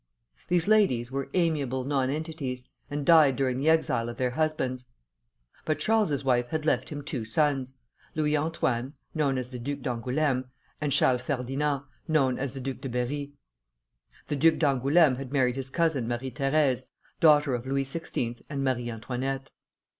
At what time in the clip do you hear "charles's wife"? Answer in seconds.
5.77-6.47